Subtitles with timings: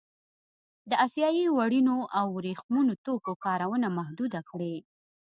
[0.89, 4.75] د اسیايي وړینو او ورېښمينو توکو کارونه محدوده کړي.